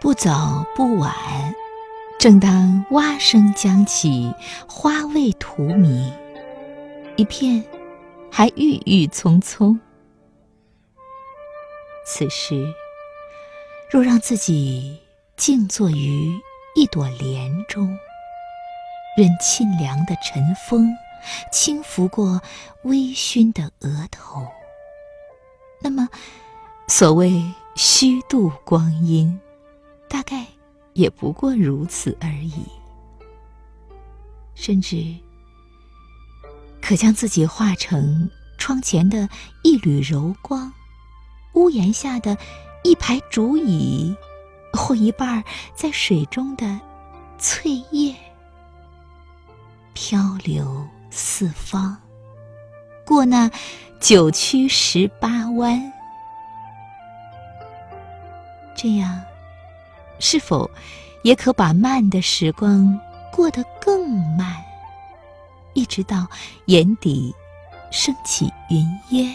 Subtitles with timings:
[0.00, 1.12] 不早不晚，
[2.20, 4.32] 正当蛙声将起，
[4.68, 6.12] 花未荼蘼，
[7.16, 7.64] 一片
[8.30, 9.78] 还郁郁葱葱。
[12.06, 12.72] 此时，
[13.90, 14.96] 若让自己
[15.36, 16.32] 静坐于
[16.76, 17.88] 一朵莲中，
[19.16, 20.96] 任沁凉的晨风
[21.50, 22.40] 轻拂过
[22.84, 24.46] 微醺的额头，
[25.80, 26.08] 那么，
[26.86, 27.42] 所谓
[27.74, 29.40] 虚度光阴。
[30.98, 32.66] 也不过如此而已，
[34.56, 35.14] 甚至
[36.82, 39.28] 可将自己化成窗前的
[39.62, 40.72] 一缕柔光，
[41.54, 42.36] 屋檐下的
[42.82, 44.12] 一排竹椅，
[44.72, 46.80] 或一半在水中的
[47.38, 48.12] 翠叶，
[49.94, 51.96] 漂流四方，
[53.06, 53.48] 过那
[54.00, 55.92] 九曲十八弯，
[58.74, 59.22] 这样。
[60.18, 60.70] 是否
[61.22, 62.98] 也可把慢的时光
[63.32, 64.56] 过得更慢，
[65.74, 66.28] 一直到
[66.66, 67.34] 眼底
[67.90, 69.34] 升起云烟？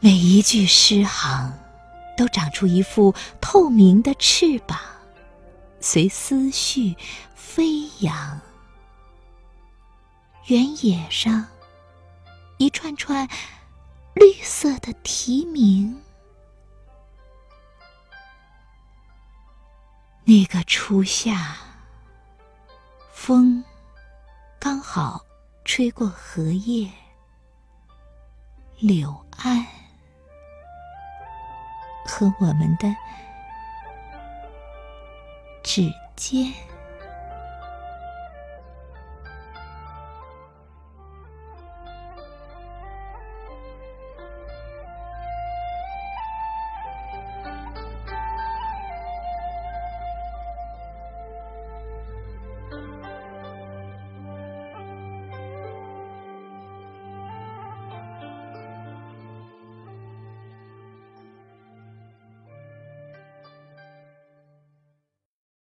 [0.00, 1.52] 每一句诗行
[2.16, 4.78] 都长出一副透明的翅膀，
[5.80, 6.96] 随思绪
[7.34, 8.40] 飞扬。
[10.46, 11.46] 原野上
[12.58, 13.28] 一串串
[14.14, 15.96] 绿色的题名。
[20.34, 21.58] 那个初夏，
[23.12, 23.62] 风
[24.58, 25.20] 刚好
[25.62, 26.90] 吹过荷叶、
[28.78, 29.62] 柳岸
[32.06, 32.96] 和我们的
[35.62, 36.50] 指尖。